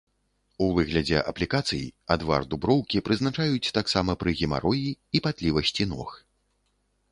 У 0.67 0.69
выглядзе 0.77 1.19
аплікацый 1.31 1.83
адвар 2.15 2.47
дуброўкі 2.55 3.03
прызначаюць 3.11 3.73
таксама 3.79 4.11
пры 4.23 4.35
гемароі 4.43 4.89
і 5.19 5.25
патлівасці 5.29 5.83
ног. 5.95 6.09